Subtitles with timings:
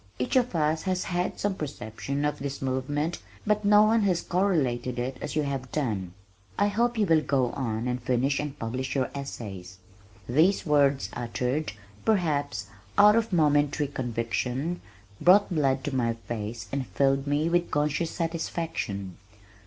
[0.17, 4.97] "Each of us has had some perception of this movement but no one has correlated
[4.97, 6.13] it as you have done.
[6.57, 9.77] I hope you will go on and finish and publish your essays."
[10.27, 12.65] These words uttered, perhaps,
[12.97, 14.81] out of momentary conviction
[15.21, 19.17] brought the blood to my face and filled me with conscious satisfaction.